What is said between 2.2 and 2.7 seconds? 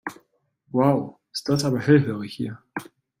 hier.